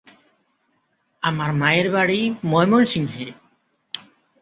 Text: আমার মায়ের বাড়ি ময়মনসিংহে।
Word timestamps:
আমার 1.23 1.49
মায়ের 1.53 1.87
বাড়ি 1.91 2.19
ময়মনসিংহে। 2.43 3.27